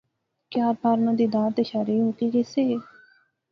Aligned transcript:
کہ 0.51 0.57
آر 0.67 0.75
پار 0.81 0.97
ناں 1.03 1.15
دیدار 1.19 1.49
یا 1.57 1.63
شارے 1.69 1.93
وی 1.97 2.03
مکی 2.07 2.27
گئے 2.33 2.43
سے 2.53 2.63